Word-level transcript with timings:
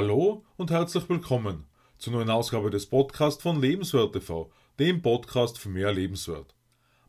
Hallo 0.00 0.46
und 0.56 0.70
herzlich 0.70 1.06
willkommen 1.10 1.66
zur 1.98 2.14
neuen 2.14 2.30
Ausgabe 2.30 2.70
des 2.70 2.86
Podcasts 2.86 3.42
von 3.42 3.60
Lebenswert 3.60 4.14
TV, 4.14 4.50
dem 4.78 5.02
Podcast 5.02 5.58
für 5.58 5.68
mehr 5.68 5.92
Lebenswert. 5.92 6.54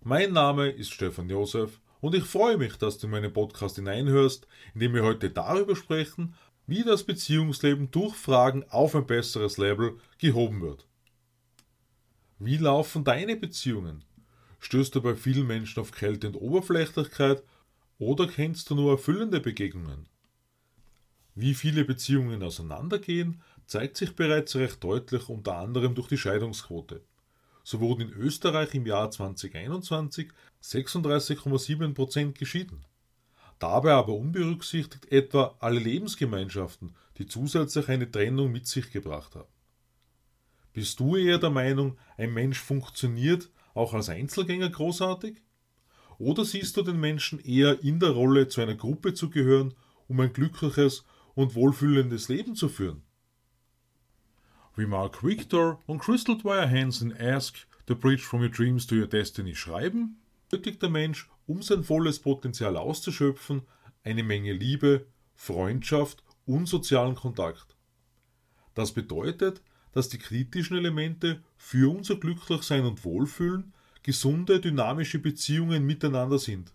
Mein 0.03 0.33
Name 0.33 0.67
ist 0.67 0.91
Stefan 0.91 1.29
Josef 1.29 1.79
und 2.01 2.15
ich 2.15 2.25
freue 2.25 2.57
mich, 2.57 2.75
dass 2.75 2.97
du 2.97 3.07
in 3.07 3.11
meinen 3.11 3.31
Podcast 3.31 3.77
hineinhörst, 3.77 4.45
in 4.73 4.81
dem 4.81 4.93
wir 4.93 5.03
heute 5.03 5.29
darüber 5.29 5.77
sprechen, 5.77 6.35
wie 6.67 6.83
das 6.83 7.05
Beziehungsleben 7.05 7.91
durch 7.91 8.13
Fragen 8.13 8.65
auf 8.69 8.93
ein 8.93 9.07
besseres 9.07 9.57
Level 9.57 9.97
gehoben 10.17 10.59
wird. 10.59 10.85
Wie 12.39 12.57
laufen 12.57 13.05
deine 13.05 13.37
Beziehungen? 13.37 14.03
Stößt 14.59 14.93
du 14.95 15.01
bei 15.01 15.15
vielen 15.15 15.47
Menschen 15.47 15.79
auf 15.79 15.93
Kälte 15.93 16.27
und 16.27 16.35
Oberflächlichkeit 16.35 17.41
oder 17.99 18.27
kennst 18.27 18.69
du 18.69 18.75
nur 18.75 18.91
erfüllende 18.91 19.39
Begegnungen? 19.39 20.09
Wie 21.35 21.53
viele 21.53 21.85
Beziehungen 21.85 22.43
auseinandergehen, 22.43 23.41
zeigt 23.65 23.97
sich 23.97 24.15
bereits 24.15 24.55
recht 24.55 24.83
deutlich 24.83 25.29
unter 25.29 25.57
anderem 25.57 25.95
durch 25.95 26.09
die 26.09 26.17
Scheidungsquote. 26.17 27.01
So 27.63 27.79
wurden 27.79 28.01
in 28.01 28.13
Österreich 28.13 28.73
im 28.73 28.85
Jahr 28.85 29.11
2021 29.11 30.29
36,7% 30.61 32.33
geschieden. 32.33 32.85
Dabei 33.59 33.91
aber 33.91 34.13
unberücksichtigt 34.13 35.11
etwa 35.11 35.55
alle 35.59 35.79
Lebensgemeinschaften, 35.79 36.95
die 37.17 37.27
zusätzlich 37.27 37.87
eine 37.89 38.09
Trennung 38.09 38.51
mit 38.51 38.67
sich 38.67 38.91
gebracht 38.91 39.35
haben. 39.35 39.47
Bist 40.73 40.99
du 40.99 41.15
eher 41.15 41.37
der 41.37 41.49
Meinung, 41.49 41.97
ein 42.17 42.33
Mensch 42.33 42.59
funktioniert 42.59 43.49
auch 43.73 43.93
als 43.93 44.09
Einzelgänger 44.09 44.69
großartig? 44.69 45.41
Oder 46.17 46.43
siehst 46.45 46.77
du 46.77 46.81
den 46.81 46.99
Menschen 46.99 47.39
eher 47.39 47.83
in 47.83 47.99
der 47.99 48.11
Rolle, 48.11 48.47
zu 48.47 48.61
einer 48.61 48.75
Gruppe 48.75 49.13
zu 49.13 49.29
gehören, 49.29 49.73
um 50.07 50.19
ein 50.19 50.33
glückliches 50.33 51.05
und 51.35 51.55
wohlfühlendes 51.55 52.29
Leben 52.29 52.55
zu 52.55 52.69
führen? 52.69 53.03
Wie 54.75 54.85
Mark 54.85 55.23
Victor 55.23 55.81
und 55.85 55.99
Crystal 55.99 56.37
Dwyer 56.37 56.69
Hansen 56.69 57.15
Ask 57.17 57.67
The 57.87 57.95
Bridge 57.95 58.23
from 58.23 58.41
Your 58.41 58.49
Dreams 58.49 58.87
to 58.87 58.95
Your 58.95 59.07
Destiny 59.07 59.55
schreiben, 59.55 60.21
benötigt 60.49 60.81
der 60.81 60.89
Mensch, 60.89 61.29
um 61.45 61.61
sein 61.61 61.83
volles 61.83 62.19
Potenzial 62.19 62.77
auszuschöpfen, 62.77 63.63
eine 64.03 64.23
Menge 64.23 64.53
Liebe, 64.53 65.07
Freundschaft 65.35 66.23
und 66.45 66.67
sozialen 66.67 67.15
Kontakt. 67.15 67.75
Das 68.73 68.93
bedeutet, 68.93 69.61
dass 69.91 70.09
die 70.09 70.19
kritischen 70.19 70.77
Elemente 70.77 71.43
für 71.57 71.93
unser 71.93 72.15
Glücklichsein 72.15 72.85
und 72.85 73.03
Wohlfühlen 73.03 73.73
gesunde, 74.03 74.59
dynamische 74.59 75.19
Beziehungen 75.19 75.85
miteinander 75.85 76.39
sind. 76.39 76.73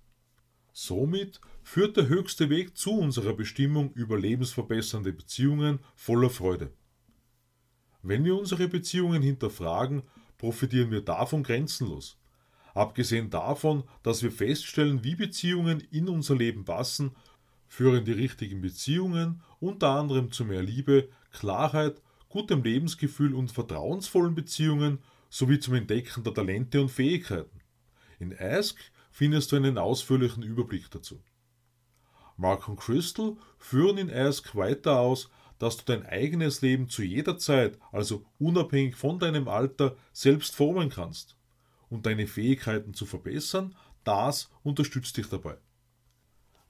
Somit 0.78 1.40
führt 1.62 1.96
der 1.96 2.08
höchste 2.08 2.50
Weg 2.50 2.76
zu 2.76 2.98
unserer 2.98 3.32
Bestimmung 3.32 3.94
über 3.94 4.18
lebensverbessernde 4.18 5.10
Beziehungen 5.10 5.78
voller 5.94 6.28
Freude. 6.28 6.70
Wenn 8.02 8.26
wir 8.26 8.36
unsere 8.36 8.68
Beziehungen 8.68 9.22
hinterfragen, 9.22 10.02
profitieren 10.36 10.90
wir 10.90 11.00
davon 11.00 11.42
grenzenlos. 11.42 12.18
Abgesehen 12.74 13.30
davon, 13.30 13.84
dass 14.02 14.22
wir 14.22 14.30
feststellen, 14.30 15.02
wie 15.02 15.14
Beziehungen 15.14 15.80
in 15.92 16.10
unser 16.10 16.36
Leben 16.36 16.66
passen, 16.66 17.12
führen 17.68 18.04
die 18.04 18.12
richtigen 18.12 18.60
Beziehungen 18.60 19.40
unter 19.60 19.88
anderem 19.88 20.30
zu 20.30 20.44
mehr 20.44 20.62
Liebe, 20.62 21.08
Klarheit, 21.32 22.02
gutem 22.28 22.62
Lebensgefühl 22.62 23.32
und 23.32 23.50
vertrauensvollen 23.50 24.34
Beziehungen 24.34 24.98
sowie 25.30 25.58
zum 25.58 25.72
Entdecken 25.72 26.22
der 26.22 26.34
Talente 26.34 26.82
und 26.82 26.90
Fähigkeiten. 26.90 27.62
In 28.18 28.38
Ask 28.38 28.78
findest 29.16 29.50
du 29.50 29.56
einen 29.56 29.78
ausführlichen 29.78 30.42
Überblick 30.42 30.90
dazu. 30.90 31.22
Mark 32.36 32.68
und 32.68 32.76
Crystal 32.76 33.38
führen 33.56 33.96
in 33.96 34.10
Ask 34.10 34.54
weiter 34.54 35.00
aus, 35.00 35.30
dass 35.58 35.78
du 35.78 35.84
dein 35.86 36.04
eigenes 36.04 36.60
Leben 36.60 36.90
zu 36.90 37.02
jeder 37.02 37.38
Zeit, 37.38 37.78
also 37.92 38.26
unabhängig 38.38 38.94
von 38.94 39.18
deinem 39.18 39.48
Alter, 39.48 39.96
selbst 40.12 40.54
formen 40.54 40.90
kannst. 40.90 41.34
Und 41.88 42.04
deine 42.04 42.26
Fähigkeiten 42.26 42.92
zu 42.92 43.06
verbessern, 43.06 43.74
das 44.04 44.50
unterstützt 44.62 45.16
dich 45.16 45.30
dabei. 45.30 45.56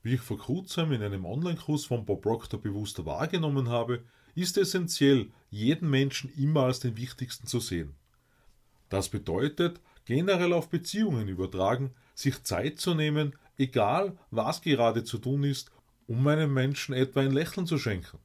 Wie 0.05 0.15
ich 0.15 0.21
vor 0.21 0.39
kurzem 0.39 0.93
in 0.93 1.03
einem 1.03 1.25
Online-Kurs 1.25 1.87
von 1.87 2.07
Bob 2.07 2.23
Proctor 2.23 2.61
bewusster 2.61 3.05
wahrgenommen 3.07 3.71
habe, 3.71 4.05
ist 4.37 4.57
essentiell, 4.57 5.33
jeden 5.51 5.91
Menschen 5.91 6.33
immer 6.37 6.67
als 6.67 6.79
den 6.79 6.97
wichtigsten 6.97 7.49
zu 7.49 7.59
sehen. 7.59 7.97
Das 8.89 9.09
bedeutet, 9.09 9.81
generell 10.07 10.55
auf 10.55 10.71
Beziehungen 10.71 11.29
übertragen, 11.29 11.91
sich 12.15 12.43
Zeit 12.45 12.81
zu 12.81 12.95
nehmen, 12.95 13.35
egal 13.59 14.17
was 14.31 14.63
gerade 14.63 15.05
zu 15.05 15.19
tun 15.19 15.45
ist, 15.45 15.71
um 16.07 16.27
einem 16.27 16.55
Menschen 16.55 16.95
etwa 16.95 17.21
ein 17.21 17.33
Lächeln 17.33 17.67
zu 17.67 17.77
schenken. 17.77 18.19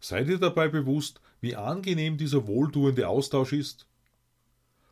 Sei 0.00 0.24
dir 0.24 0.38
dabei 0.38 0.68
bewusst, 0.68 1.20
wie 1.40 1.54
angenehm 1.54 2.16
dieser 2.16 2.46
wohltuende 2.46 3.08
Austausch 3.08 3.52
ist. 3.52 3.86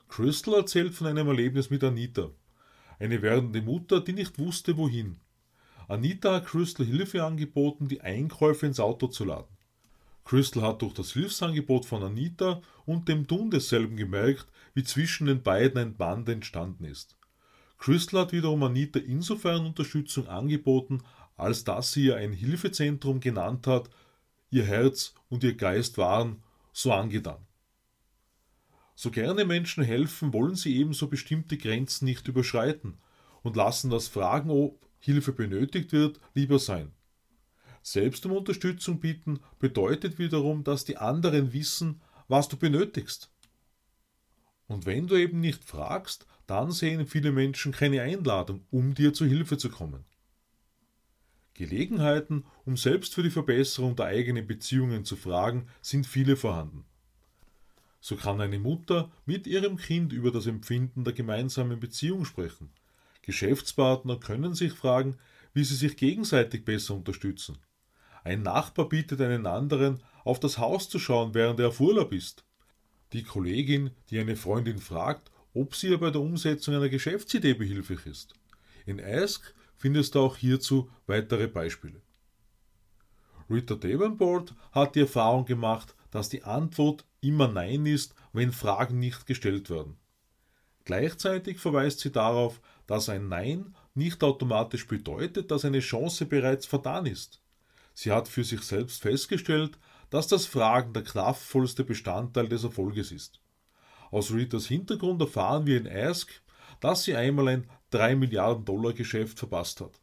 Crystal 0.09 0.55
erzählt 0.55 0.95
von 0.95 1.07
einem 1.07 1.27
Erlebnis 1.27 1.71
mit 1.71 1.83
Anita, 1.83 2.31
eine 2.99 3.23
werdende 3.23 3.63
Mutter, 3.63 4.01
die 4.01 4.13
nicht 4.13 4.39
wusste, 4.39 4.77
wohin. 4.77 5.19
Anita 5.89 6.35
hat 6.35 6.47
Crystal 6.47 6.87
Hilfe 6.87 7.25
angeboten, 7.25 7.89
die 7.89 8.01
Einkäufe 8.01 8.67
ins 8.67 8.81
Auto 8.81 9.07
zu 9.07 9.25
laden. 9.25 9.57
Crystal 10.25 10.63
hat 10.63 10.83
durch 10.83 10.95
das 10.95 11.13
Hilfsangebot 11.13 11.87
von 11.87 12.03
Anita 12.03 12.61
und 12.85 13.09
dem 13.09 13.29
Tun 13.29 13.51
desselben 13.51 13.97
gemerkt, 13.97 14.47
wie 14.77 14.85
zwischen 14.85 15.27
den 15.27 15.43
beiden 15.43 15.79
ein 15.79 15.97
Band 15.97 16.29
entstanden 16.29 16.85
ist. 16.85 17.17
Crystal 17.79 18.21
hat 18.21 18.33
wiederum 18.33 18.63
Anita 18.63 18.99
insofern 18.99 19.65
Unterstützung 19.65 20.29
angeboten, 20.29 21.03
als 21.35 21.65
dass 21.65 21.93
sie 21.93 22.05
ihr 22.05 22.17
ein 22.17 22.35
Hilfezentrum 22.35 23.21
genannt 23.21 23.67
hat, 23.67 23.89
ihr 24.51 24.65
Herz 24.65 25.15
und 25.31 25.43
ihr 25.45 25.57
Geist 25.57 25.97
waren 25.97 26.43
so 26.75 26.93
angetan. 26.93 27.39
So 28.95 29.11
gerne 29.11 29.47
Menschen 29.47 29.83
helfen, 29.83 30.35
wollen 30.35 30.57
sie 30.57 30.77
ebenso 30.77 31.09
bestimmte 31.09 31.57
Grenzen 31.57 32.05
nicht 32.05 32.29
überschreiten 32.29 32.99
und 33.43 33.57
lassen 33.57 33.89
das 33.89 34.09
Fragen, 34.09 34.51
ob 34.51 34.87
Hilfe 34.99 35.33
benötigt 35.33 35.93
wird, 35.93 36.21
lieber 36.35 36.59
sein. 36.59 36.93
Selbst 37.83 38.27
um 38.27 38.33
Unterstützung 38.33 39.01
bieten 39.01 39.41
bedeutet 39.59 40.19
wiederum, 40.19 40.65
dass 40.65 40.85
die 40.85 40.99
anderen 40.99 41.55
wissen, 41.55 42.03
was 42.29 42.49
du 42.49 42.59
benötigst. 42.59 43.31
Und 44.69 44.87
wenn 44.87 45.07
du 45.07 45.17
eben 45.17 45.41
nicht 45.41 45.65
fragst, 45.65 46.27
dann 46.47 46.71
sehen 46.71 47.07
viele 47.07 47.33
Menschen 47.33 47.73
keine 47.73 48.03
Einladung, 48.03 48.65
um 48.71 48.95
dir 48.95 49.13
zu 49.13 49.25
Hilfe 49.25 49.59
zu 49.59 49.71
kommen. 49.71 50.05
Gelegenheiten, 51.55 52.45
um 52.65 52.77
selbst 52.77 53.15
für 53.15 53.23
die 53.23 53.31
Verbesserung 53.31 53.97
der 53.97 54.07
eigenen 54.07 54.47
Beziehungen 54.47 55.05
zu 55.05 55.17
fragen, 55.17 55.69
sind 55.81 56.07
viele 56.07 56.37
vorhanden. 56.37 56.85
So 58.01 58.17
kann 58.17 58.41
eine 58.41 58.59
Mutter 58.59 59.11
mit 59.25 59.47
ihrem 59.47 59.79
Kind 59.79 60.13
über 60.13 60.31
das 60.31 60.47
Empfinden 60.47 61.03
der 61.03 61.13
gemeinsamen 61.13 61.81
Beziehung 61.81 62.25
sprechen. 62.25 62.71
Geschäftspartner 63.23 64.19
können 64.21 64.55
sich 64.55 64.73
fragen, 64.73 65.17
wie 65.55 65.65
sie 65.65 65.75
sich 65.75 65.97
gegenseitig 65.97 66.65
besser 66.65 66.95
unterstützen. 66.95 67.59
Ein 68.23 68.43
Nachbar 68.43 68.89
bittet 68.89 69.21
einen 69.21 69.47
anderen, 69.47 70.03
auf 70.25 70.39
das 70.39 70.59
Haus 70.59 70.89
zu 70.89 70.99
schauen, 70.99 71.35
während 71.35 71.59
er 71.59 71.69
auf 71.69 71.81
Urlaub 71.81 72.13
ist. 72.13 72.46
Die 73.13 73.23
Kollegin, 73.23 73.91
die 74.11 74.19
eine 74.19 74.37
Freundin 74.37 74.79
fragt, 74.79 75.31
ob 75.55 75.75
sie 75.75 75.89
ihr 75.89 75.99
bei 75.99 76.11
der 76.11 76.21
Umsetzung 76.21 76.75
einer 76.75 76.89
Geschäftsidee 76.89 77.55
behilflich 77.55 78.05
ist. 78.07 78.35
In 78.85 79.01
Ask 79.03 79.55
findest 79.77 80.15
du 80.15 80.21
auch 80.21 80.37
hierzu 80.37 80.91
weitere 81.07 81.47
Beispiele. 81.47 82.03
Rita 83.49 83.75
Davenport 83.75 84.55
hat 84.73 84.97
die 84.97 85.01
Erfahrung 85.01 85.45
gemacht, 85.45 85.95
dass 86.11 86.29
die 86.29 86.43
Antwort 86.43 87.05
immer 87.21 87.49
Nein 87.49 87.87
ist, 87.87 88.15
wenn 88.33 88.53
Fragen 88.53 88.99
nicht 88.99 89.27
gestellt 89.27 89.71
werden. 89.71 89.97
Gleichzeitig 90.85 91.59
verweist 91.59 92.01
sie 92.01 92.13
darauf, 92.13 92.61
dass 92.87 93.09
ein 93.09 93.29
Nein 93.29 93.75
nicht 93.95 94.23
automatisch 94.23 94.87
bedeutet, 94.87 95.51
dass 95.51 95.65
eine 95.65 95.81
Chance 95.81 96.27
bereits 96.27 96.67
vertan 96.67 97.07
ist. 97.07 97.41
Sie 97.95 98.13
hat 98.13 98.29
für 98.29 98.45
sich 98.45 98.61
selbst 98.63 99.03
festgestellt, 99.03 99.79
dass 100.11 100.27
das 100.29 100.47
Fragen 100.47 100.93
der 100.93 101.03
kraftvollste 101.03 101.85
Bestandteil 101.85 102.49
des 102.49 102.65
Erfolges 102.65 103.13
ist. 103.13 103.41
Aus 104.11 104.33
Ritas 104.33 104.67
Hintergrund 104.67 105.21
erfahren 105.21 105.67
wir 105.67 105.79
in 105.79 105.89
Ask, 105.89 106.31
dass 106.81 107.05
sie 107.05 107.17
einmal 107.17 107.49
ein 107.49 107.71
3 107.91 108.17
Milliarden 108.17 108.65
Dollar 108.65 108.93
Geschäft 108.93 109.39
verpasst 109.39 109.81
hat. 109.81 110.01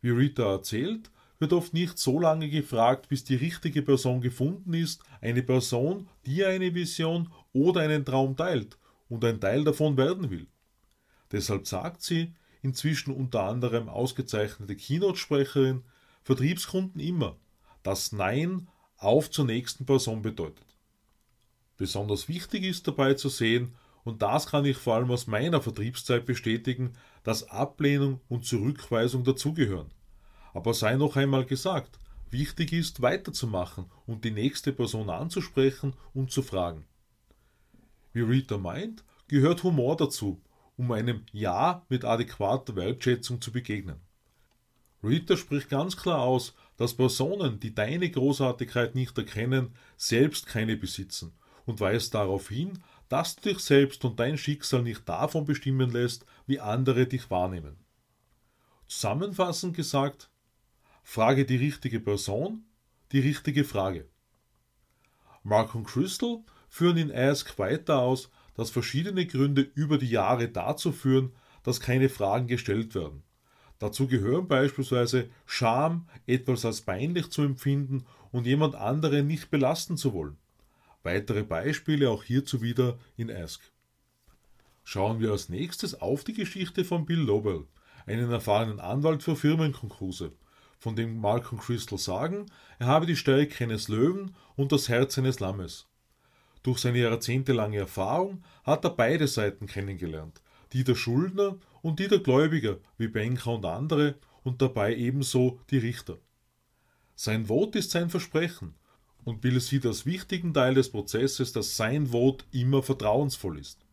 Wie 0.00 0.10
Rita 0.10 0.50
erzählt, 0.50 1.10
wird 1.38 1.52
oft 1.52 1.74
nicht 1.74 1.98
so 1.98 2.18
lange 2.18 2.48
gefragt, 2.48 3.08
bis 3.08 3.24
die 3.24 3.34
richtige 3.34 3.82
Person 3.82 4.20
gefunden 4.20 4.72
ist, 4.74 5.02
eine 5.20 5.42
Person, 5.42 6.08
die 6.24 6.44
eine 6.44 6.74
Vision 6.74 7.30
oder 7.52 7.82
einen 7.82 8.04
Traum 8.04 8.36
teilt 8.36 8.78
und 9.08 9.24
ein 9.24 9.40
Teil 9.40 9.64
davon 9.64 9.96
werden 9.96 10.30
will. 10.30 10.46
Deshalb 11.32 11.66
sagt 11.66 12.02
sie, 12.02 12.34
inzwischen 12.62 13.12
unter 13.12 13.42
anderem 13.42 13.88
ausgezeichnete 13.88 14.76
Keynote-Sprecherin, 14.76 15.82
Vertriebskunden 16.22 17.00
immer, 17.00 17.36
dass 17.86 18.10
Nein 18.10 18.66
auf 18.96 19.30
zur 19.30 19.44
nächsten 19.44 19.86
Person 19.86 20.20
bedeutet. 20.20 20.66
Besonders 21.76 22.28
wichtig 22.28 22.64
ist 22.64 22.88
dabei 22.88 23.14
zu 23.14 23.28
sehen, 23.28 23.76
und 24.02 24.22
das 24.22 24.46
kann 24.46 24.64
ich 24.64 24.76
vor 24.76 24.96
allem 24.96 25.10
aus 25.12 25.28
meiner 25.28 25.60
Vertriebszeit 25.60 26.26
bestätigen, 26.26 26.94
dass 27.22 27.48
Ablehnung 27.48 28.20
und 28.28 28.44
Zurückweisung 28.44 29.22
dazugehören. 29.22 29.90
Aber 30.52 30.74
sei 30.74 30.96
noch 30.96 31.14
einmal 31.16 31.44
gesagt, 31.44 32.00
wichtig 32.30 32.72
ist, 32.72 33.02
weiterzumachen 33.02 33.86
und 34.04 34.24
die 34.24 34.30
nächste 34.32 34.72
Person 34.72 35.08
anzusprechen 35.08 35.94
und 36.12 36.32
zu 36.32 36.42
fragen. 36.42 36.86
Wie 38.12 38.22
Rita 38.22 38.58
meint, 38.58 39.04
gehört 39.28 39.62
Humor 39.62 39.96
dazu, 39.96 40.42
um 40.76 40.90
einem 40.90 41.24
Ja 41.30 41.84
mit 41.88 42.04
adäquater 42.04 42.74
Wertschätzung 42.74 43.40
zu 43.40 43.52
begegnen. 43.52 44.00
Rita 45.04 45.36
spricht 45.36 45.68
ganz 45.68 45.96
klar 45.96 46.20
aus, 46.20 46.54
dass 46.76 46.94
Personen, 46.94 47.60
die 47.60 47.74
deine 47.74 48.10
Großartigkeit 48.10 48.94
nicht 48.94 49.16
erkennen, 49.16 49.74
selbst 49.96 50.46
keine 50.46 50.76
besitzen 50.76 51.32
und 51.64 51.80
weist 51.80 52.14
darauf 52.14 52.48
hin, 52.48 52.82
dass 53.08 53.36
du 53.36 53.50
dich 53.50 53.60
selbst 53.60 54.04
und 54.04 54.18
dein 54.18 54.36
Schicksal 54.36 54.82
nicht 54.82 55.08
davon 55.08 55.44
bestimmen 55.44 55.90
lässt, 55.90 56.26
wie 56.46 56.60
andere 56.60 57.06
dich 57.06 57.30
wahrnehmen. 57.30 57.76
Zusammenfassend 58.88 59.76
gesagt, 59.76 60.30
frage 61.02 61.44
die 61.44 61.56
richtige 61.56 62.00
Person, 62.00 62.64
die 63.12 63.20
richtige 63.20 63.64
Frage. 63.64 64.08
Mark 65.42 65.74
und 65.74 65.84
Crystal 65.84 66.42
führen 66.68 66.96
in 66.96 67.12
Ask 67.12 67.58
weiter 67.58 68.00
aus, 68.00 68.30
dass 68.54 68.70
verschiedene 68.70 69.26
Gründe 69.26 69.62
über 69.62 69.98
die 69.98 70.10
Jahre 70.10 70.48
dazu 70.48 70.90
führen, 70.92 71.32
dass 71.62 71.80
keine 71.80 72.08
Fragen 72.08 72.46
gestellt 72.46 72.94
werden. 72.94 73.22
Dazu 73.78 74.06
gehören 74.06 74.48
beispielsweise 74.48 75.28
Scham, 75.44 76.08
etwas 76.26 76.64
als 76.64 76.80
peinlich 76.80 77.30
zu 77.30 77.42
empfinden 77.42 78.06
und 78.32 78.46
jemand 78.46 78.74
anderen 78.74 79.26
nicht 79.26 79.50
belasten 79.50 79.96
zu 79.96 80.14
wollen. 80.14 80.38
Weitere 81.02 81.42
Beispiele 81.42 82.10
auch 82.10 82.24
hierzu 82.24 82.62
wieder 82.62 82.98
in 83.16 83.30
Ask. 83.30 83.60
Schauen 84.82 85.20
wir 85.20 85.32
als 85.32 85.48
nächstes 85.48 86.00
auf 86.00 86.24
die 86.24 86.32
Geschichte 86.32 86.84
von 86.84 87.06
Bill 87.06 87.20
Lobel, 87.20 87.66
einen 88.06 88.30
erfahrenen 88.30 88.80
Anwalt 88.80 89.22
für 89.22 89.36
Firmenkonkurse, 89.36 90.32
von 90.78 90.96
dem 90.96 91.20
Mark 91.20 91.52
und 91.52 91.60
Crystal 91.60 91.98
sagen, 91.98 92.46
er 92.78 92.86
habe 92.86 93.06
die 93.06 93.16
Stärke 93.16 93.64
eines 93.64 93.88
Löwen 93.88 94.34
und 94.54 94.72
das 94.72 94.88
Herz 94.88 95.18
eines 95.18 95.40
Lammes. 95.40 95.86
Durch 96.62 96.78
seine 96.78 96.98
jahrzehntelange 96.98 97.78
Erfahrung 97.78 98.42
hat 98.64 98.84
er 98.84 98.90
beide 98.90 99.28
Seiten 99.28 99.66
kennengelernt, 99.66 100.40
die 100.76 100.84
der 100.84 100.94
Schuldner 100.94 101.56
und 101.80 102.00
die 102.00 102.08
der 102.08 102.18
Gläubiger, 102.18 102.76
wie 102.98 103.08
Banker 103.08 103.54
und 103.54 103.64
andere, 103.64 104.16
und 104.42 104.60
dabei 104.60 104.94
ebenso 104.94 105.58
die 105.70 105.78
Richter. 105.78 106.18
Sein 107.14 107.48
Wort 107.48 107.74
ist 107.76 107.92
sein 107.92 108.10
Versprechen, 108.10 108.74
und 109.24 109.40
Bill 109.40 109.58
sieht 109.58 109.86
als 109.86 110.04
wichtigen 110.04 110.52
Teil 110.52 110.74
des 110.74 110.90
Prozesses, 110.90 111.52
dass 111.52 111.78
sein 111.78 112.12
Wort 112.12 112.44
immer 112.52 112.82
vertrauensvoll 112.82 113.58
ist. 113.58 113.86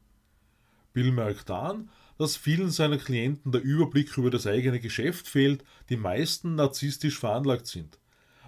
Bill 0.92 1.14
merkt 1.14 1.50
an, 1.50 1.90
dass 2.18 2.36
vielen 2.36 2.70
seiner 2.70 2.98
Klienten 2.98 3.54
der 3.54 3.62
Überblick 3.62 4.18
über 4.18 4.30
das 4.30 4.46
eigene 4.46 4.82
Geschäft 4.82 5.28
fehlt, 5.30 5.64
die 5.88 5.98
meisten 5.98 6.56
narzisstisch 6.56 7.18
veranlagt 7.18 7.68
sind, 7.68 7.98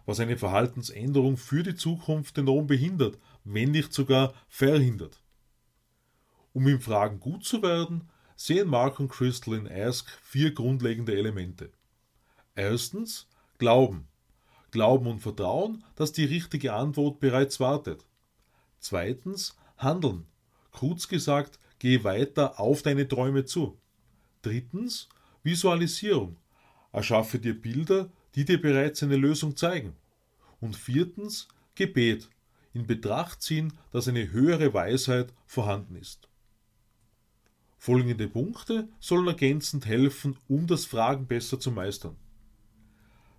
was 0.05 0.19
eine 0.19 0.37
Verhaltensänderung 0.37 1.37
für 1.37 1.63
die 1.63 1.75
Zukunft 1.75 2.37
enorm 2.37 2.67
behindert, 2.67 3.17
wenn 3.45 3.71
nicht 3.71 3.93
sogar 3.93 4.33
verhindert. 4.49 5.21
Um 6.51 6.67
im 6.67 6.81
Fragen 6.81 7.21
gut 7.21 7.45
zu 7.45 7.61
werden, 7.61 8.09
sehen 8.35 8.67
Mark 8.67 8.99
und 8.99 9.09
Crystal 9.09 9.53
in 9.55 9.67
Ask 9.71 10.09
vier 10.21 10.53
grundlegende 10.53 11.15
Elemente. 11.15 11.71
Erstens 12.55 13.27
Glauben. 13.57 14.07
Glauben 14.71 15.07
und 15.07 15.19
Vertrauen, 15.19 15.83
dass 15.95 16.11
die 16.11 16.25
richtige 16.25 16.73
Antwort 16.73 17.19
bereits 17.19 17.59
wartet. 17.59 18.05
Zweitens 18.79 19.55
Handeln. 19.77 20.25
Kurz 20.71 21.07
gesagt, 21.07 21.59
geh 21.79 22.03
weiter 22.03 22.59
auf 22.59 22.81
deine 22.81 23.07
Träume 23.07 23.45
zu. 23.45 23.77
Drittens 24.41 25.07
Visualisierung. 25.43 26.37
Erschaffe 26.91 27.39
dir 27.39 27.59
Bilder, 27.59 28.09
die 28.35 28.45
dir 28.45 28.61
bereits 28.61 29.01
eine 29.03 29.15
Lösung 29.15 29.55
zeigen. 29.55 29.95
Und 30.59 30.75
viertens 30.75 31.47
Gebet. 31.75 32.29
In 32.73 32.85
Betracht 32.85 33.41
ziehen, 33.41 33.73
dass 33.91 34.07
eine 34.07 34.31
höhere 34.31 34.73
Weisheit 34.73 35.33
vorhanden 35.45 35.95
ist. 35.95 36.27
Folgende 37.85 38.27
Punkte 38.27 38.89
sollen 38.99 39.27
ergänzend 39.27 39.85
helfen, 39.85 40.37
um 40.47 40.65
das 40.65 40.85
Fragen 40.85 41.27
besser 41.27 41.59
zu 41.59 41.69
meistern. 41.69 42.15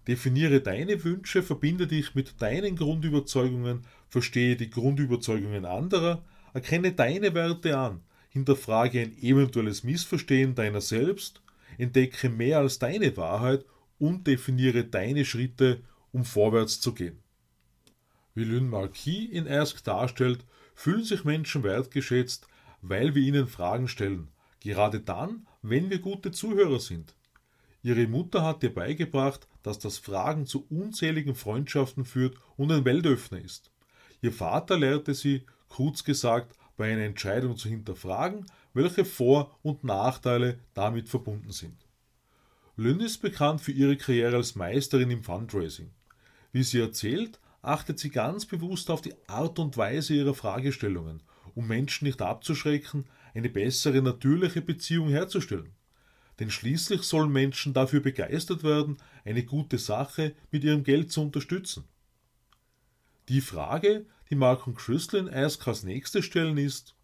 Definiere 0.06 0.60
deine 0.60 1.02
Wünsche, 1.02 1.42
verbinde 1.42 1.88
dich 1.88 2.14
mit 2.14 2.40
deinen 2.40 2.76
Grundüberzeugungen, 2.76 3.82
verstehe 4.08 4.54
die 4.54 4.70
Grundüberzeugungen 4.70 5.64
anderer, 5.64 6.24
erkenne 6.54 6.92
deine 6.92 7.34
Werte 7.34 7.76
an, 7.76 8.02
hinterfrage 8.28 9.00
ein 9.00 9.18
eventuelles 9.20 9.82
Missverstehen 9.82 10.54
deiner 10.54 10.80
selbst, 10.80 11.42
entdecke 11.76 12.28
mehr 12.28 12.58
als 12.58 12.78
deine 12.78 13.16
Wahrheit 13.16 13.64
und 13.98 14.28
definiere 14.28 14.84
deine 14.84 15.24
Schritte, 15.24 15.80
um 16.12 16.24
vorwärts 16.24 16.80
zu 16.80 16.94
gehen. 16.94 17.18
Wie 18.36 18.44
Lynn 18.44 18.70
Marquis 18.70 19.28
in 19.28 19.48
Ask 19.48 19.82
darstellt, 19.82 20.44
fühlen 20.76 21.02
sich 21.02 21.24
Menschen 21.24 21.64
wertgeschätzt, 21.64 22.46
weil 22.80 23.16
wir 23.16 23.22
ihnen 23.22 23.48
Fragen 23.48 23.88
stellen, 23.88 24.28
gerade 24.66 25.00
dann, 25.00 25.46
wenn 25.62 25.88
wir 25.90 26.00
gute 26.00 26.32
Zuhörer 26.32 26.80
sind. 26.80 27.14
Ihre 27.82 28.06
Mutter 28.06 28.42
hat 28.42 28.62
ihr 28.62 28.74
beigebracht, 28.74 29.46
dass 29.62 29.78
das 29.78 29.98
Fragen 29.98 30.44
zu 30.44 30.66
unzähligen 30.68 31.34
Freundschaften 31.34 32.04
führt 32.04 32.36
und 32.56 32.72
ein 32.72 32.84
Weltöffner 32.84 33.40
ist. 33.40 33.70
Ihr 34.20 34.32
Vater 34.32 34.78
lehrte 34.78 35.14
sie, 35.14 35.46
kurz 35.68 36.02
gesagt, 36.02 36.56
bei 36.76 36.92
einer 36.92 37.04
Entscheidung 37.04 37.56
zu 37.56 37.68
hinterfragen, 37.68 38.46
welche 38.74 39.04
Vor- 39.04 39.56
und 39.62 39.84
Nachteile 39.84 40.58
damit 40.74 41.08
verbunden 41.08 41.52
sind. 41.52 41.86
Lynn 42.76 43.00
ist 43.00 43.22
bekannt 43.22 43.60
für 43.60 43.72
ihre 43.72 43.96
Karriere 43.96 44.36
als 44.36 44.54
Meisterin 44.54 45.10
im 45.10 45.22
Fundraising. 45.22 45.90
Wie 46.52 46.62
sie 46.62 46.80
erzählt, 46.80 47.40
achtet 47.62 47.98
sie 47.98 48.10
ganz 48.10 48.46
bewusst 48.46 48.90
auf 48.90 49.00
die 49.00 49.14
Art 49.26 49.58
und 49.58 49.76
Weise 49.76 50.14
ihrer 50.14 50.34
Fragestellungen, 50.34 51.22
um 51.56 51.66
Menschen 51.66 52.04
nicht 52.06 52.22
abzuschrecken, 52.22 53.06
eine 53.34 53.48
bessere 53.48 54.00
natürliche 54.00 54.62
Beziehung 54.62 55.08
herzustellen 55.08 55.72
denn 56.38 56.50
schließlich 56.50 57.02
sollen 57.02 57.32
Menschen 57.32 57.72
dafür 57.72 58.00
begeistert 58.00 58.62
werden, 58.62 58.98
eine 59.24 59.44
gute 59.44 59.78
Sache 59.78 60.34
mit 60.50 60.64
ihrem 60.64 60.84
Geld 60.84 61.10
zu 61.10 61.22
unterstützen. 61.22 61.84
Die 63.28 63.40
Frage, 63.40 64.06
die 64.30 64.34
Mark 64.34 64.66
und 64.66 64.76
Crystal 64.76 65.20
in 65.20 65.32
Ask 65.32 65.66
als 65.66 65.82
nächste 65.82 66.22
stellen, 66.22 66.58
ist, 66.58 66.94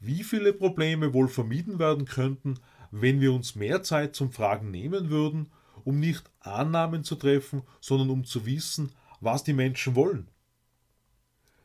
wie 0.00 0.24
viele 0.24 0.52
Probleme 0.52 1.14
wohl 1.14 1.28
vermieden 1.28 1.78
werden 1.78 2.06
könnten, 2.06 2.58
wenn 2.90 3.20
wir 3.20 3.32
uns 3.32 3.54
mehr 3.54 3.82
Zeit 3.82 4.14
zum 4.14 4.32
Fragen 4.32 4.70
nehmen 4.70 5.10
würden, 5.10 5.50
um 5.84 5.98
nicht 5.98 6.30
Annahmen 6.40 7.04
zu 7.04 7.14
treffen, 7.14 7.62
sondern 7.80 8.10
um 8.10 8.24
zu 8.24 8.46
wissen, 8.46 8.92
was 9.20 9.44
die 9.44 9.52
Menschen 9.52 9.94
wollen. 9.94 10.28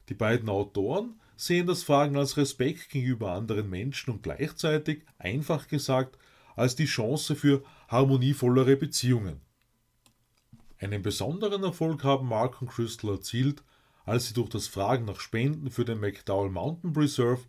Die 0.08 0.13
beiden 0.13 0.50
Autoren 0.50 1.20
sehen 1.39 1.67
das 1.67 1.84
Fragen 1.84 2.17
als 2.17 2.36
Respekt 2.36 2.89
gegenüber 2.89 3.31
anderen 3.31 3.69
Menschen 3.69 4.12
und 4.12 4.24
gleichzeitig, 4.24 5.03
einfach 5.17 5.69
gesagt, 5.69 6.17
als 6.58 6.75
die 6.75 6.86
Chance 6.86 7.34
für 7.34 7.63
harmonievollere 7.88 8.75
Beziehungen. 8.75 9.39
Einen 10.79 11.01
besonderen 11.01 11.63
Erfolg 11.63 12.03
haben 12.03 12.27
Mark 12.27 12.62
und 12.62 12.67
Crystal 12.67 13.12
erzielt, 13.12 13.63
als 14.05 14.27
sie 14.27 14.34
durch 14.34 14.50
das 14.50 14.67
Fragen 14.67 15.05
nach 15.05 15.22
Spenden 15.22 15.72
für 15.72 15.86
den 15.86 16.01
McDowell 16.01 16.50
Mountain 16.50 16.91
Preserve, 16.91 17.43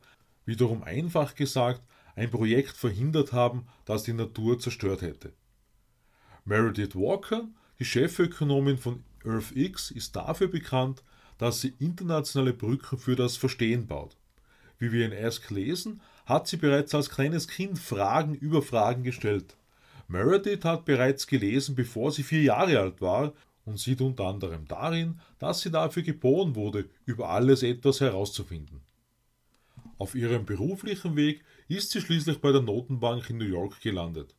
wiederum 0.45 0.85
einfach 0.85 1.35
gesagt, 1.35 1.83
ein 2.15 2.31
Projekt 2.31 2.77
verhindert 2.77 3.33
haben, 3.33 3.67
das 3.87 4.05
die 4.05 4.13
Natur 4.13 4.61
zerstört 4.61 5.03
hätte. 5.03 5.33
Meredith 6.45 6.95
Walker, 6.95 7.49
die 7.81 7.85
Chefökonomin 7.85 8.79
von 8.79 9.03
EarthX, 9.25 9.91
ist 9.91 10.15
dafür 10.15 10.49
bekannt, 10.49 11.03
dass 11.41 11.63
sie 11.63 11.73
internationale 11.79 12.53
Brücken 12.53 12.99
für 12.99 13.17
das 13.17 13.39
Verstehen 13.39 13.87
baut. 13.87 14.15
Wie 14.79 14.93
wir 14.93 15.07
in 15.07 15.25
Ask 15.25 15.49
lesen, 15.49 16.03
hat 16.27 16.47
sie 16.47 16.59
bereits 16.59 16.95
als 16.95 17.09
kleines 17.09 17.49
Kind 17.49 17.79
Fragen 17.79 18.35
über 18.35 18.61
Fragen 18.61 19.05
gestellt. 19.05 19.57
Meredith 20.07 20.67
hat 20.67 20.85
bereits 20.85 21.27
gelesen, 21.27 21.75
bevor 21.75 22.13
sie 22.13 22.25
vier 22.25 22.43
Jahre 22.43 22.79
alt 22.79 23.01
war 23.01 23.33
und 23.65 23.79
sieht 23.79 24.03
unter 24.03 24.25
anderem 24.25 24.69
darin, 24.69 25.19
dass 25.39 25.63
sie 25.63 25.71
dafür 25.71 26.03
geboren 26.03 26.57
wurde, 26.57 26.91
über 27.07 27.31
alles 27.31 27.63
etwas 27.63 28.03
herauszufinden. 28.03 28.83
Auf 29.97 30.15
ihrem 30.15 30.45
beruflichen 30.45 31.17
Weg 31.17 31.43
ist 31.69 31.91
sie 31.91 32.03
schließlich 32.03 32.43
bei 32.43 32.53
der 32.53 32.61
Notenbank 32.61 33.31
in 33.31 33.39
New 33.39 33.47
York 33.47 33.81
gelandet. 33.81 34.35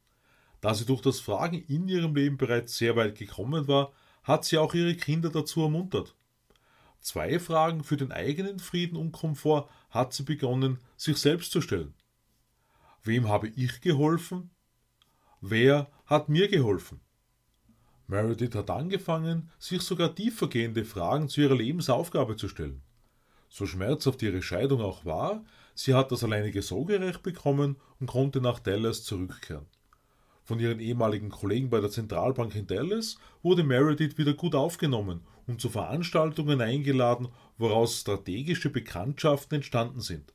Da 0.59 0.75
sie 0.75 0.85
durch 0.85 1.01
das 1.01 1.19
Fragen 1.19 1.63
in 1.67 1.87
ihrem 1.87 2.13
Leben 2.13 2.37
bereits 2.37 2.77
sehr 2.77 2.95
weit 2.95 3.17
gekommen 3.17 3.67
war, 3.67 3.91
hat 4.21 4.45
sie 4.45 4.59
auch 4.59 4.75
ihre 4.75 4.93
Kinder 4.93 5.31
dazu 5.31 5.61
ermuntert. 5.61 6.13
Zwei 7.01 7.39
Fragen 7.39 7.83
für 7.83 7.97
den 7.97 8.11
eigenen 8.11 8.59
Frieden 8.59 8.95
und 8.95 9.11
Komfort 9.11 9.67
hat 9.89 10.13
sie 10.13 10.23
begonnen, 10.23 10.79
sich 10.95 11.17
selbst 11.17 11.51
zu 11.51 11.59
stellen. 11.59 11.95
Wem 13.03 13.27
habe 13.27 13.47
ich 13.47 13.81
geholfen? 13.81 14.51
Wer 15.41 15.91
hat 16.05 16.29
mir 16.29 16.47
geholfen? 16.47 17.01
Meredith 18.05 18.53
hat 18.53 18.69
angefangen, 18.69 19.49
sich 19.57 19.81
sogar 19.81 20.13
tiefergehende 20.13 20.85
Fragen 20.85 21.27
zu 21.27 21.41
ihrer 21.41 21.55
Lebensaufgabe 21.55 22.35
zu 22.35 22.47
stellen. 22.47 22.83
So 23.49 23.65
schmerzhaft 23.65 24.21
ihre 24.21 24.43
Scheidung 24.43 24.81
auch 24.81 25.03
war, 25.03 25.43
sie 25.73 25.95
hat 25.95 26.11
das 26.11 26.23
alleinige 26.23 26.61
Sorgerecht 26.61 27.23
bekommen 27.23 27.77
und 27.99 28.07
konnte 28.07 28.41
nach 28.41 28.59
Dallas 28.59 29.03
zurückkehren. 29.03 29.65
Von 30.51 30.59
ihren 30.59 30.81
ehemaligen 30.81 31.29
Kollegen 31.29 31.69
bei 31.69 31.79
der 31.79 31.89
Zentralbank 31.89 32.55
in 32.55 32.67
Dallas 32.67 33.17
wurde 33.41 33.63
Meredith 33.63 34.17
wieder 34.17 34.33
gut 34.33 34.53
aufgenommen 34.53 35.21
und 35.47 35.61
zu 35.61 35.69
Veranstaltungen 35.69 36.59
eingeladen, 36.59 37.29
woraus 37.57 38.01
strategische 38.01 38.69
Bekanntschaften 38.69 39.55
entstanden 39.55 40.01
sind. 40.01 40.33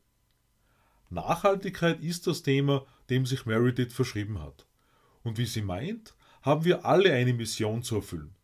Nachhaltigkeit 1.11 2.01
ist 2.01 2.27
das 2.27 2.43
Thema, 2.43 2.87
dem 3.11 3.27
sich 3.27 3.45
Meredith 3.45 3.93
verschrieben 3.93 4.41
hat. 4.41 4.65
Und 5.23 5.37
wie 5.37 5.45
sie 5.45 5.61
meint, 5.61 6.15
haben 6.41 6.65
wir 6.65 6.87
alle 6.87 7.13
eine 7.13 7.35
Mission 7.35 7.83
zu 7.83 7.97
erfüllen. 7.97 8.35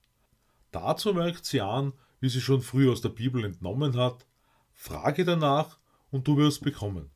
Dazu 0.73 1.15
merkt 1.15 1.47
sie 1.47 1.63
an, 1.63 1.95
wie 2.21 2.29
sie 2.29 2.43
schon 2.43 2.61
früh 2.61 2.93
aus 2.93 3.01
der 3.01 3.09
Bibel 3.09 3.47
entnommen 3.47 3.97
hat, 3.97 4.27
frage 4.75 5.25
danach 5.25 5.79
und 6.11 6.29
du 6.29 6.37
wirst 6.37 6.61
bekommen. 6.61 7.09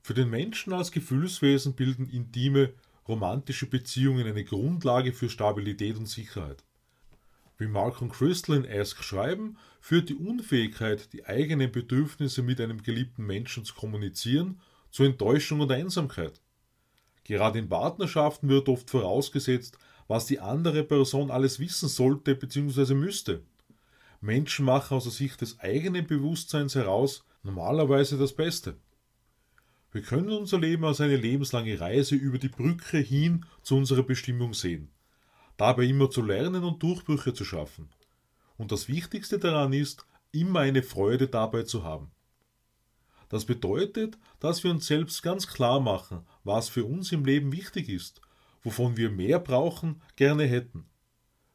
Für 0.00 0.14
den 0.14 0.30
Menschen 0.30 0.72
als 0.72 0.92
Gefühlswesen 0.92 1.74
bilden 1.74 2.08
intime, 2.08 2.72
romantische 3.08 3.66
Beziehungen 3.66 4.26
eine 4.26 4.44
Grundlage 4.44 5.12
für 5.12 5.28
Stabilität 5.30 5.96
und 5.96 6.06
Sicherheit. 6.06 6.62
Wie 7.56 7.66
Mark 7.66 8.00
und 8.02 8.10
Crystal 8.10 8.56
in 8.56 8.70
Ask 8.70 9.02
schreiben, 9.02 9.56
führt 9.80 10.10
die 10.10 10.14
Unfähigkeit, 10.14 11.12
die 11.12 11.26
eigenen 11.26 11.72
Bedürfnisse 11.72 12.42
mit 12.42 12.60
einem 12.60 12.82
geliebten 12.82 13.26
Menschen 13.26 13.64
zu 13.64 13.74
kommunizieren, 13.74 14.60
zu 14.90 15.02
Enttäuschung 15.02 15.60
und 15.60 15.72
Einsamkeit. 15.72 16.40
Gerade 17.24 17.58
in 17.58 17.68
Partnerschaften 17.68 18.48
wird 18.48 18.68
oft 18.68 18.88
vorausgesetzt, 18.88 19.76
was 20.06 20.26
die 20.26 20.40
andere 20.40 20.84
Person 20.84 21.30
alles 21.30 21.58
wissen 21.58 21.88
sollte 21.88 22.34
bzw. 22.34 22.94
müsste. 22.94 23.42
Menschen 24.20 24.64
machen 24.64 24.96
aus 24.96 25.04
der 25.04 25.12
Sicht 25.12 25.40
des 25.40 25.58
eigenen 25.60 26.06
Bewusstseins 26.06 26.74
heraus 26.74 27.24
normalerweise 27.42 28.18
das 28.18 28.34
Beste. 28.34 28.76
Wir 29.90 30.02
können 30.02 30.30
unser 30.30 30.58
Leben 30.58 30.84
als 30.84 31.00
eine 31.00 31.16
lebenslange 31.16 31.80
Reise 31.80 32.14
über 32.14 32.38
die 32.38 32.48
Brücke 32.48 32.98
hin 32.98 33.46
zu 33.62 33.76
unserer 33.76 34.02
Bestimmung 34.02 34.52
sehen, 34.52 34.90
dabei 35.56 35.84
immer 35.84 36.10
zu 36.10 36.20
lernen 36.20 36.62
und 36.62 36.82
Durchbrüche 36.82 37.32
zu 37.32 37.44
schaffen. 37.44 37.88
Und 38.58 38.70
das 38.70 38.88
Wichtigste 38.88 39.38
daran 39.38 39.72
ist, 39.72 40.04
immer 40.30 40.60
eine 40.60 40.82
Freude 40.82 41.26
dabei 41.26 41.62
zu 41.62 41.84
haben. 41.84 42.10
Das 43.30 43.46
bedeutet, 43.46 44.18
dass 44.40 44.62
wir 44.62 44.70
uns 44.70 44.86
selbst 44.86 45.22
ganz 45.22 45.46
klar 45.46 45.80
machen, 45.80 46.26
was 46.44 46.68
für 46.68 46.84
uns 46.84 47.12
im 47.12 47.24
Leben 47.24 47.52
wichtig 47.52 47.88
ist, 47.88 48.20
wovon 48.62 48.96
wir 48.96 49.10
mehr 49.10 49.38
brauchen, 49.38 50.02
gerne 50.16 50.44
hätten. 50.44 50.84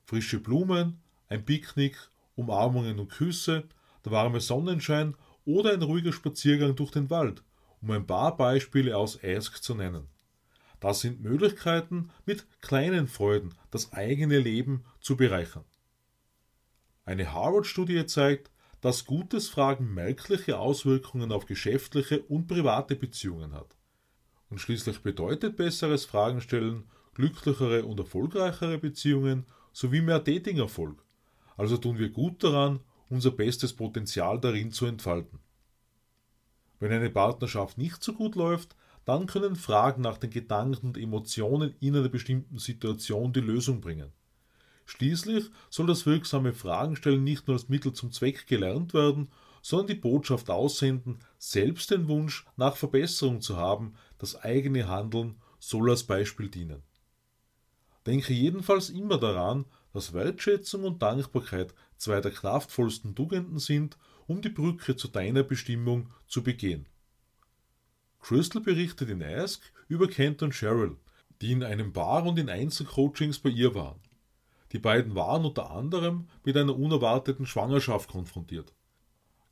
Frische 0.05 0.39
Blumen, 0.39 1.01
ein 1.29 1.45
Picknick, 1.45 1.97
Umarmungen 2.35 2.99
und 2.99 3.09
Küsse, 3.11 3.63
der 4.03 4.11
warme 4.11 4.39
Sonnenschein 4.39 5.15
oder 5.45 5.73
ein 5.73 5.81
ruhiger 5.81 6.13
Spaziergang 6.13 6.75
durch 6.75 6.91
den 6.91 7.09
Wald, 7.09 7.43
um 7.83 7.91
ein 7.91 8.07
paar 8.07 8.37
Beispiele 8.37 8.97
aus 8.97 9.21
Ask 9.23 9.61
zu 9.61 9.75
nennen. 9.75 10.07
Das 10.79 11.01
sind 11.01 11.21
Möglichkeiten, 11.21 12.09
mit 12.25 12.47
kleinen 12.61 13.07
Freuden 13.07 13.53
das 13.71 13.93
eigene 13.93 14.39
Leben 14.39 14.85
zu 15.01 15.17
bereichern. 15.17 15.65
Eine 17.05 17.33
Harvard-Studie 17.33 18.05
zeigt, 18.05 18.49
dass 18.79 19.05
gutes 19.05 19.49
Fragen 19.49 19.93
merkliche 19.93 20.57
Auswirkungen 20.59 21.31
auf 21.31 21.45
geschäftliche 21.45 22.21
und 22.23 22.47
private 22.47 22.95
Beziehungen 22.95 23.53
hat. 23.53 23.77
Und 24.49 24.59
schließlich 24.59 25.01
bedeutet 25.01 25.57
besseres 25.57 26.05
Fragen 26.05 26.41
stellen 26.41 26.85
glücklichere 27.13 27.85
und 27.85 27.99
erfolgreichere 27.99 28.77
Beziehungen 28.77 29.45
sowie 29.71 30.01
mehr 30.01 30.19
Datingerfolg. 30.19 31.03
Also 31.55 31.77
tun 31.77 31.97
wir 31.97 32.09
gut 32.09 32.43
daran, 32.43 32.79
unser 33.09 33.31
bestes 33.31 33.73
Potenzial 33.73 34.39
darin 34.39 34.71
zu 34.71 34.85
entfalten. 34.85 35.39
Wenn 36.83 36.91
eine 36.91 37.09
Partnerschaft 37.09 37.77
nicht 37.77 38.03
so 38.03 38.11
gut 38.11 38.35
läuft, 38.35 38.75
dann 39.05 39.25
können 39.25 39.55
Fragen 39.55 40.01
nach 40.01 40.17
den 40.17 40.31
Gedanken 40.31 40.87
und 40.87 40.97
Emotionen 40.97 41.75
in 41.79 41.95
einer 41.95 42.09
bestimmten 42.09 42.57
Situation 42.57 43.31
die 43.31 43.39
Lösung 43.39 43.79
bringen. 43.79 44.11
Schließlich 44.83 45.45
soll 45.69 45.87
das 45.87 46.05
wirksame 46.05 46.51
Fragenstellen 46.51 47.23
nicht 47.23 47.47
nur 47.47 47.55
als 47.55 47.69
Mittel 47.69 47.93
zum 47.93 48.11
Zweck 48.11 48.47
gelernt 48.47 48.93
werden, 48.93 49.29
sondern 49.61 49.87
die 49.87 49.95
Botschaft 49.95 50.49
aussenden, 50.49 51.19
selbst 51.37 51.89
den 51.89 52.09
Wunsch 52.09 52.45
nach 52.57 52.75
Verbesserung 52.75 53.39
zu 53.39 53.55
haben, 53.55 53.93
das 54.17 54.35
eigene 54.35 54.89
Handeln 54.89 55.35
soll 55.59 55.89
als 55.89 56.03
Beispiel 56.03 56.49
dienen. 56.49 56.83
Denke 58.05 58.33
jedenfalls 58.33 58.89
immer 58.89 59.17
daran, 59.17 59.63
dass 59.93 60.11
Wertschätzung 60.11 60.83
und 60.83 61.01
Dankbarkeit 61.01 61.73
zwei 61.95 62.19
der 62.19 62.31
kraftvollsten 62.31 63.15
Tugenden 63.15 63.57
sind, 63.57 63.97
um 64.33 64.41
die 64.41 64.49
Brücke 64.49 64.95
zu 64.95 65.07
deiner 65.07 65.43
Bestimmung 65.43 66.09
zu 66.27 66.41
begehen. 66.41 66.87
Crystal 68.19 68.61
berichtet 68.61 69.09
in 69.09 69.21
Ask 69.21 69.61
über 69.87 70.07
Kent 70.07 70.41
und 70.41 70.55
Cheryl, 70.55 70.97
die 71.39 71.51
in 71.51 71.63
einem 71.63 71.93
Bar 71.93 72.25
und 72.25 72.39
in 72.39 72.49
Einzelcoachings 72.49 73.37
bei 73.37 73.49
ihr 73.49 73.75
waren. 73.75 73.99
Die 74.71 74.79
beiden 74.79 75.13
waren 75.13 75.45
unter 75.45 75.69
anderem 75.69 76.27
mit 76.43 76.57
einer 76.57 76.75
unerwarteten 76.75 77.45
Schwangerschaft 77.45 78.09
konfrontiert. 78.09 78.73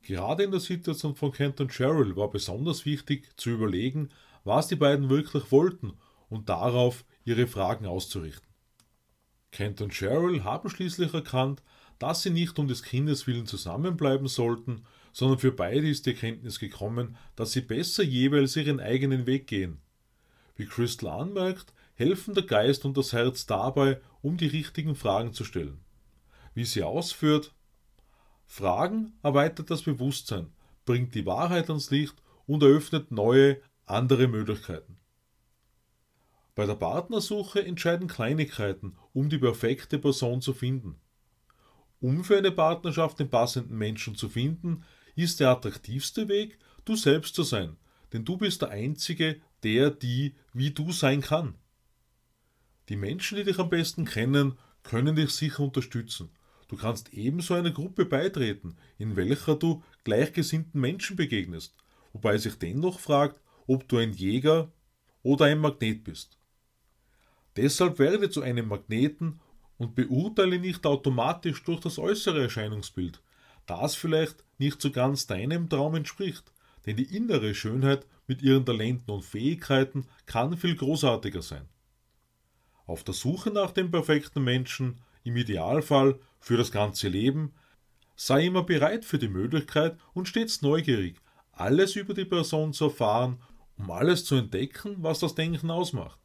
Gerade 0.02 0.42
in 0.42 0.50
der 0.50 0.58
Situation 0.58 1.14
von 1.14 1.30
Kent 1.30 1.60
und 1.60 1.70
Cheryl 1.70 2.16
war 2.16 2.28
besonders 2.28 2.84
wichtig 2.84 3.28
zu 3.36 3.50
überlegen, 3.50 4.08
was 4.42 4.66
die 4.66 4.74
beiden 4.74 5.08
wirklich 5.10 5.52
wollten 5.52 5.92
und 6.28 6.48
darauf 6.48 7.04
ihre 7.24 7.46
Fragen 7.46 7.86
auszurichten. 7.86 8.48
Kent 9.52 9.80
und 9.80 9.92
Cheryl 9.92 10.42
haben 10.42 10.68
schließlich 10.68 11.14
erkannt, 11.14 11.62
dass 11.98 12.22
sie 12.22 12.30
nicht 12.30 12.58
um 12.58 12.68
des 12.68 12.82
Kindes 12.82 13.26
willen 13.26 13.46
zusammenbleiben 13.46 14.28
sollten, 14.28 14.82
sondern 15.12 15.38
für 15.38 15.52
beide 15.52 15.88
ist 15.88 16.06
die 16.06 16.10
Erkenntnis 16.10 16.58
gekommen, 16.58 17.16
dass 17.36 17.52
sie 17.52 17.60
besser 17.60 18.02
jeweils 18.02 18.56
ihren 18.56 18.80
eigenen 18.80 19.26
Weg 19.26 19.46
gehen. 19.46 19.78
Wie 20.56 20.66
Crystal 20.66 21.08
anmerkt, 21.10 21.72
helfen 21.94 22.34
der 22.34 22.44
Geist 22.44 22.84
und 22.84 22.96
das 22.96 23.12
Herz 23.12 23.46
dabei, 23.46 24.00
um 24.22 24.36
die 24.36 24.46
richtigen 24.46 24.94
Fragen 24.94 25.32
zu 25.32 25.44
stellen. 25.44 25.80
Wie 26.54 26.64
sie 26.64 26.82
ausführt, 26.82 27.54
Fragen 28.46 29.14
erweitert 29.22 29.70
das 29.70 29.82
Bewusstsein, 29.82 30.52
bringt 30.84 31.14
die 31.14 31.26
Wahrheit 31.26 31.68
ans 31.70 31.90
Licht 31.90 32.16
und 32.46 32.62
eröffnet 32.62 33.10
neue, 33.10 33.60
andere 33.86 34.28
Möglichkeiten. 34.28 34.98
Bei 36.54 36.66
der 36.66 36.74
Partnersuche 36.74 37.64
entscheiden 37.64 38.08
Kleinigkeiten, 38.08 38.96
um 39.14 39.30
die 39.30 39.38
perfekte 39.38 39.98
Person 39.98 40.42
zu 40.42 40.52
finden. 40.52 40.96
Um 42.02 42.24
für 42.24 42.36
eine 42.36 42.50
Partnerschaft 42.50 43.20
den 43.20 43.30
passenden 43.30 43.78
Menschen 43.78 44.16
zu 44.16 44.28
finden, 44.28 44.82
ist 45.14 45.38
der 45.38 45.50
attraktivste 45.50 46.28
Weg, 46.28 46.58
du 46.84 46.96
selbst 46.96 47.36
zu 47.36 47.44
sein, 47.44 47.76
denn 48.12 48.24
du 48.24 48.36
bist 48.36 48.60
der 48.60 48.70
Einzige, 48.70 49.40
der, 49.62 49.92
die, 49.92 50.34
wie 50.52 50.72
du 50.72 50.90
sein 50.90 51.20
kann. 51.20 51.54
Die 52.88 52.96
Menschen, 52.96 53.36
die 53.36 53.44
dich 53.44 53.60
am 53.60 53.70
besten 53.70 54.04
kennen, 54.04 54.58
können 54.82 55.14
dich 55.14 55.30
sicher 55.30 55.60
unterstützen. 55.60 56.30
Du 56.66 56.76
kannst 56.76 57.14
ebenso 57.14 57.54
einer 57.54 57.70
Gruppe 57.70 58.04
beitreten, 58.04 58.74
in 58.98 59.14
welcher 59.14 59.54
du 59.54 59.84
gleichgesinnten 60.02 60.80
Menschen 60.80 61.14
begegnest, 61.14 61.76
wobei 62.12 62.36
sich 62.36 62.58
dennoch 62.58 62.98
fragt, 62.98 63.40
ob 63.68 63.86
du 63.86 63.98
ein 63.98 64.12
Jäger 64.12 64.72
oder 65.22 65.44
ein 65.44 65.60
Magnet 65.60 66.02
bist. 66.02 66.36
Deshalb 67.54 68.00
werde 68.00 68.28
zu 68.28 68.42
einem 68.42 68.66
Magneten 68.66 69.38
und 69.82 69.96
beurteile 69.96 70.60
nicht 70.60 70.86
automatisch 70.86 71.64
durch 71.64 71.80
das 71.80 71.98
äußere 71.98 72.42
Erscheinungsbild, 72.42 73.20
das 73.66 73.96
vielleicht 73.96 74.44
nicht 74.58 74.80
so 74.80 74.92
ganz 74.92 75.26
deinem 75.26 75.68
Traum 75.68 75.96
entspricht, 75.96 76.52
denn 76.86 76.96
die 76.96 77.16
innere 77.16 77.52
Schönheit 77.52 78.06
mit 78.28 78.42
ihren 78.42 78.64
Talenten 78.64 79.12
und 79.12 79.24
Fähigkeiten 79.24 80.06
kann 80.24 80.56
viel 80.56 80.76
großartiger 80.76 81.42
sein. 81.42 81.68
Auf 82.86 83.02
der 83.02 83.14
Suche 83.14 83.50
nach 83.50 83.72
dem 83.72 83.90
perfekten 83.90 84.44
Menschen, 84.44 85.00
im 85.24 85.36
Idealfall 85.36 86.20
für 86.38 86.56
das 86.56 86.70
ganze 86.70 87.08
Leben, 87.08 87.52
sei 88.14 88.46
immer 88.46 88.62
bereit 88.62 89.04
für 89.04 89.18
die 89.18 89.28
Möglichkeit 89.28 89.98
und 90.14 90.28
stets 90.28 90.62
neugierig, 90.62 91.16
alles 91.50 91.96
über 91.96 92.14
die 92.14 92.24
Person 92.24 92.72
zu 92.72 92.84
erfahren, 92.84 93.42
um 93.76 93.90
alles 93.90 94.24
zu 94.24 94.36
entdecken, 94.36 94.94
was 94.98 95.18
das 95.18 95.34
Denken 95.34 95.72
ausmacht. 95.72 96.20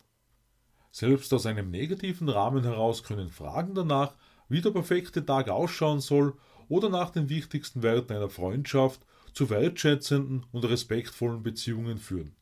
Selbst 1.00 1.32
aus 1.32 1.46
einem 1.46 1.70
negativen 1.70 2.28
Rahmen 2.28 2.64
heraus 2.64 3.04
können 3.04 3.30
Fragen 3.30 3.76
danach, 3.76 4.16
wie 4.50 4.62
der 4.62 4.72
perfekte 4.72 5.24
Tag 5.24 5.48
ausschauen 5.48 6.00
soll 6.00 6.34
oder 6.70 6.90
nach 6.90 7.12
den 7.12 7.30
wichtigsten 7.30 7.84
Werten 7.84 8.14
einer 8.14 8.32
Freundschaft 8.32 9.06
zu 9.32 9.52
wertschätzenden 9.52 10.48
und 10.52 10.66
respektvollen 10.66 11.44
Beziehungen 11.44 12.00
führen. 12.00 12.36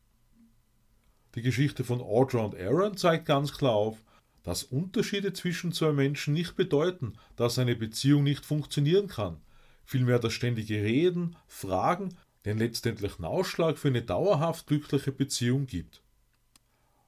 Die 1.35 1.41
Geschichte 1.41 1.83
von 1.83 1.99
Audra 1.99 2.45
und 2.45 2.55
Aaron 2.55 2.95
zeigt 2.95 3.25
ganz 3.25 3.51
klar 3.51 3.73
auf, 3.73 4.01
dass 4.41 4.63
Unterschiede 4.63 5.33
zwischen 5.33 5.73
zwei 5.73 5.91
Menschen 5.91 6.33
nicht 6.33 6.55
bedeuten, 6.55 7.17
dass 7.35 7.59
eine 7.59 7.75
Beziehung 7.75 8.23
nicht 8.23 8.45
funktionieren 8.45 9.07
kann. 9.07 9.41
Vielmehr 9.83 10.19
das 10.19 10.31
ständige 10.31 10.81
Reden, 10.81 11.35
Fragen 11.45 12.15
den 12.45 12.57
letztendlichen 12.57 13.25
Ausschlag 13.25 13.77
für 13.77 13.89
eine 13.89 14.03
dauerhaft 14.03 14.65
glückliche 14.67 15.11
Beziehung 15.11 15.65
gibt. 15.65 16.04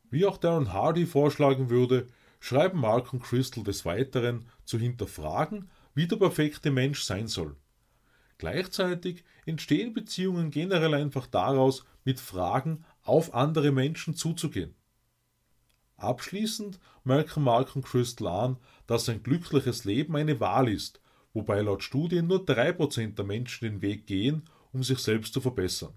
Wie 0.09 0.25
auch 0.25 0.37
Darren 0.37 0.73
Hardy 0.73 1.05
vorschlagen 1.05 1.69
würde, 1.69 2.07
schreiben 2.39 2.79
Mark 2.79 3.13
und 3.13 3.23
Crystal 3.23 3.63
des 3.63 3.85
Weiteren 3.85 4.47
zu 4.63 4.77
hinterfragen, 4.77 5.69
wie 5.93 6.07
der 6.07 6.17
perfekte 6.17 6.71
Mensch 6.71 7.03
sein 7.03 7.27
soll. 7.27 7.55
Gleichzeitig 8.37 9.23
entstehen 9.45 9.93
Beziehungen 9.93 10.51
generell 10.51 10.93
einfach 10.93 11.27
daraus, 11.27 11.85
mit 12.03 12.19
Fragen 12.19 12.85
auf 13.03 13.33
andere 13.33 13.71
Menschen 13.71 14.15
zuzugehen. 14.15 14.75
Abschließend 15.97 16.79
merken 17.03 17.43
Mark 17.43 17.75
und 17.75 17.83
Crystal 17.83 18.27
an, 18.27 18.57
dass 18.85 19.09
ein 19.09 19.23
glückliches 19.23 19.83
Leben 19.83 20.15
eine 20.15 20.39
Wahl 20.39 20.69
ist, 20.69 21.01
wobei 21.33 21.61
laut 21.61 21.83
Studien 21.83 22.27
nur 22.27 22.45
3% 22.45 23.15
der 23.15 23.25
Menschen 23.25 23.65
den 23.65 23.81
Weg 23.81 24.05
gehen, 24.05 24.43
um 24.71 24.83
sich 24.83 24.99
selbst 24.99 25.33
zu 25.33 25.41
verbessern. 25.41 25.93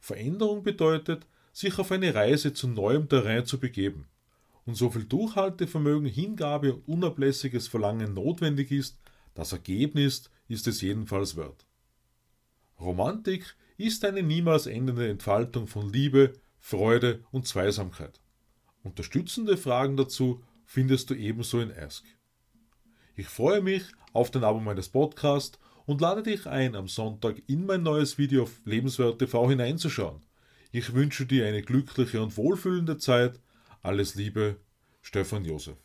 Veränderung 0.00 0.62
bedeutet, 0.62 1.26
sich 1.52 1.78
auf 1.78 1.92
eine 1.92 2.14
Reise 2.14 2.52
zu 2.52 2.68
neuem 2.68 3.08
Terrain 3.08 3.46
zu 3.46 3.60
begeben. 3.60 4.08
Und 4.64 4.74
so 4.74 4.90
viel 4.90 5.04
Durchhaltevermögen, 5.04 6.06
Hingabe 6.06 6.74
und 6.74 6.88
unablässiges 6.88 7.68
Verlangen 7.68 8.14
notwendig 8.14 8.70
ist, 8.70 8.98
das 9.34 9.52
Ergebnis 9.52 10.30
ist 10.48 10.66
es 10.66 10.80
jedenfalls 10.80 11.36
wert. 11.36 11.66
Romantik 12.80 13.56
ist 13.76 14.04
eine 14.04 14.22
niemals 14.22 14.66
endende 14.66 15.08
Entfaltung 15.08 15.66
von 15.66 15.92
Liebe, 15.92 16.34
Freude 16.58 17.24
und 17.30 17.46
Zweisamkeit. 17.46 18.20
Unterstützende 18.82 19.56
Fragen 19.56 19.96
dazu 19.96 20.42
findest 20.64 21.10
du 21.10 21.14
ebenso 21.14 21.60
in 21.60 21.72
Ask. 21.72 22.04
Ich 23.14 23.26
freue 23.26 23.60
mich 23.60 23.84
auf 24.12 24.30
den 24.30 24.44
Abo 24.44 24.60
meines 24.60 24.88
Podcasts 24.88 25.58
und 25.86 26.00
lade 26.00 26.22
dich 26.22 26.46
ein, 26.46 26.74
am 26.74 26.88
Sonntag 26.88 27.42
in 27.46 27.66
mein 27.66 27.82
neues 27.82 28.18
Video 28.18 28.44
auf 28.44 28.60
Lebenswert 28.64 29.18
TV 29.18 29.50
hineinzuschauen. 29.50 30.20
Ich 30.74 30.94
wünsche 30.94 31.26
dir 31.26 31.46
eine 31.46 31.60
glückliche 31.60 32.22
und 32.22 32.38
wohlfühlende 32.38 32.96
Zeit. 32.96 33.38
Alles 33.82 34.14
Liebe, 34.14 34.56
Stefan 35.02 35.44
Josef. 35.44 35.76